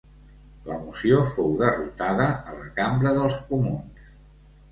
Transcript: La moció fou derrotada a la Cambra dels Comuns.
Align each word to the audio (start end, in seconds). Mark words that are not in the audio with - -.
La 0.69 0.75
moció 0.85 1.19
fou 1.33 1.51
derrotada 1.59 2.25
a 2.51 2.55
la 2.61 2.65
Cambra 2.79 3.11
dels 3.19 3.35
Comuns. 3.51 4.09